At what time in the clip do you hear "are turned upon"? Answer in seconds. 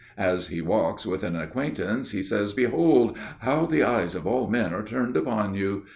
4.73-5.53